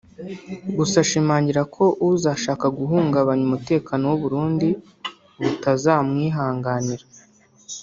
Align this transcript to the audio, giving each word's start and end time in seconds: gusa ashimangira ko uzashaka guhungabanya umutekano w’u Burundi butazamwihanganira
gusa 0.77 0.95
ashimangira 1.03 1.61
ko 1.75 1.83
uzashaka 2.09 2.65
guhungabanya 2.79 3.43
umutekano 3.49 4.03
w’u 4.11 4.19
Burundi 4.23 4.67
butazamwihanganira 5.41 7.05